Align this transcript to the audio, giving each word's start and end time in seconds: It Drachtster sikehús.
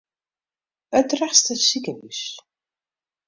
It 0.99 1.07
Drachtster 1.11 1.59
sikehús. 1.65 2.21